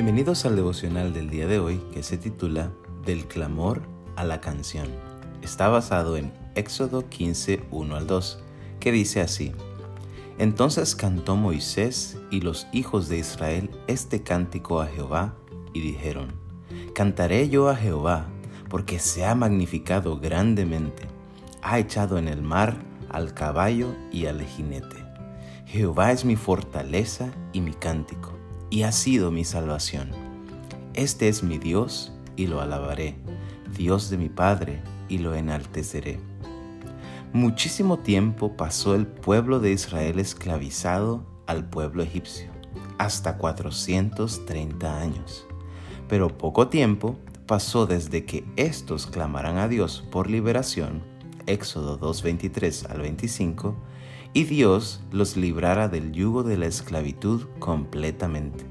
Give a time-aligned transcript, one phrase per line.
[0.00, 2.70] Bienvenidos al devocional del día de hoy que se titula
[3.04, 3.82] Del clamor
[4.14, 4.86] a la canción.
[5.42, 8.38] Está basado en Éxodo 15, 1 al 2,
[8.78, 9.50] que dice así.
[10.38, 15.34] Entonces cantó Moisés y los hijos de Israel este cántico a Jehová
[15.74, 16.32] y dijeron,
[16.94, 18.28] Cantaré yo a Jehová,
[18.70, 21.08] porque se ha magnificado grandemente,
[21.60, 22.76] ha echado en el mar
[23.08, 25.04] al caballo y al jinete.
[25.66, 28.37] Jehová es mi fortaleza y mi cántico
[28.70, 30.10] y ha sido mi salvación.
[30.94, 33.16] Este es mi Dios y lo alabaré,
[33.76, 36.18] Dios de mi Padre y lo enalteceré.
[37.32, 42.50] Muchísimo tiempo pasó el pueblo de Israel esclavizado al pueblo egipcio,
[42.98, 45.46] hasta 430 años.
[46.08, 51.02] Pero poco tiempo pasó desde que éstos clamaran a Dios por liberación,
[51.46, 53.74] Éxodo 2.23 al 25,
[54.32, 58.66] y Dios los librara del yugo de la esclavitud completamente.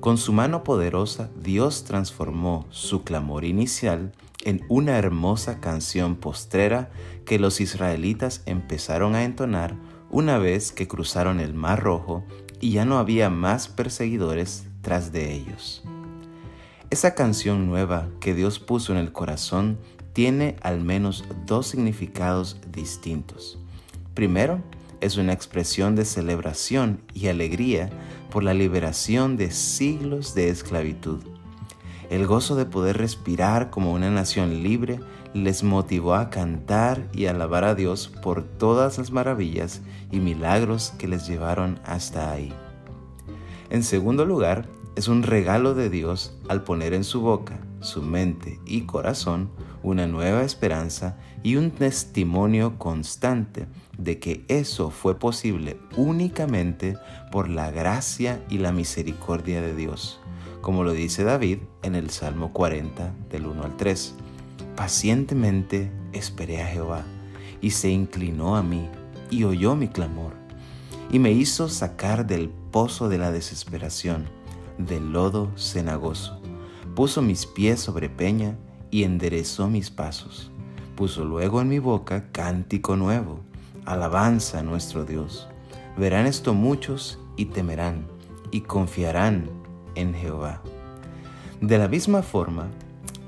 [0.00, 4.12] Con su mano poderosa, Dios transformó su clamor inicial
[4.44, 6.90] en una hermosa canción postrera
[7.24, 9.76] que los israelitas empezaron a entonar
[10.10, 12.24] una vez que cruzaron el Mar Rojo
[12.60, 15.84] y ya no había más perseguidores tras de ellos.
[16.90, 19.78] Esa canción nueva que Dios puso en el corazón
[20.12, 23.61] tiene al menos dos significados distintos.
[24.14, 24.60] Primero,
[25.00, 27.90] es una expresión de celebración y alegría
[28.30, 31.20] por la liberación de siglos de esclavitud.
[32.08, 35.00] El gozo de poder respirar como una nación libre
[35.34, 41.08] les motivó a cantar y alabar a Dios por todas las maravillas y milagros que
[41.08, 42.52] les llevaron hasta ahí.
[43.70, 48.60] En segundo lugar, es un regalo de Dios al poner en su boca, su mente
[48.66, 49.50] y corazón
[49.82, 53.66] una nueva esperanza y un testimonio constante
[53.98, 56.96] de que eso fue posible únicamente
[57.30, 60.20] por la gracia y la misericordia de Dios,
[60.60, 64.14] como lo dice David en el Salmo 40 del 1 al 3.
[64.76, 67.04] Pacientemente esperé a Jehová
[67.60, 68.88] y se inclinó a mí
[69.30, 70.34] y oyó mi clamor
[71.10, 74.28] y me hizo sacar del pozo de la desesperación,
[74.78, 76.40] del lodo cenagoso.
[76.94, 78.56] Puso mis pies sobre peña
[78.90, 80.50] y enderezó mis pasos.
[80.96, 83.40] Puso luego en mi boca cántico nuevo,
[83.84, 85.48] alabanza a nuestro Dios.
[85.96, 88.06] Verán esto muchos y temerán
[88.50, 89.48] y confiarán
[89.94, 90.62] en Jehová.
[91.60, 92.68] De la misma forma,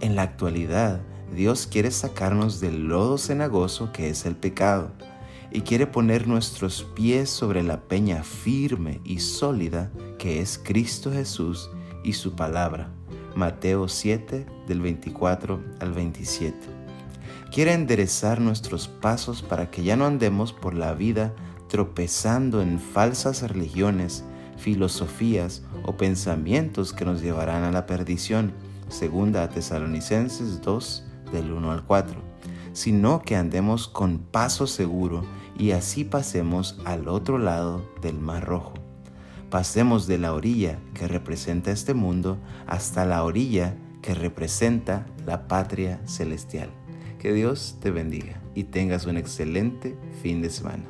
[0.00, 1.00] en la actualidad,
[1.34, 4.90] Dios quiere sacarnos del lodo cenagoso que es el pecado
[5.50, 11.70] y quiere poner nuestros pies sobre la peña firme y sólida que es Cristo Jesús
[12.04, 12.90] y su palabra.
[13.34, 16.56] Mateo 7 del 24 al 27.
[17.52, 21.34] Quiere enderezar nuestros pasos para que ya no andemos por la vida
[21.68, 24.24] tropezando en falsas religiones,
[24.56, 28.52] filosofías o pensamientos que nos llevarán a la perdición,
[28.88, 32.27] segunda a Tesalonicenses 2 del 1 al 4,
[32.72, 35.24] sino que andemos con paso seguro
[35.58, 38.74] y así pasemos al otro lado del Mar Rojo
[39.50, 46.00] pasemos de la orilla que representa este mundo hasta la orilla que representa la patria
[46.06, 46.70] celestial.
[47.18, 50.84] Que Dios te bendiga y tengas un excelente fin de semana.